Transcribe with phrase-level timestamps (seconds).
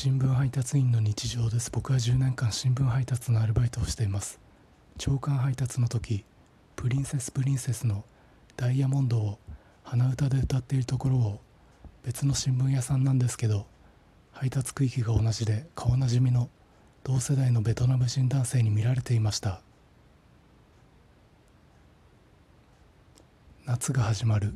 [0.00, 1.72] 新聞配達員の日常です。
[1.72, 4.38] 僕は10年間新聞配達のアルバイトをしています。
[4.96, 6.24] 長官配達の時
[6.76, 8.04] プリンセスプリンセスの
[8.56, 9.40] ダイヤモンドを
[9.82, 11.40] 鼻歌で歌っているところを
[12.04, 13.66] 別の新聞屋さんなんですけど
[14.30, 16.48] 配達区域が同じで顔なじみの
[17.02, 19.62] 同世代のベトナム人男性に見られていました。
[23.66, 24.54] 夏が始まる。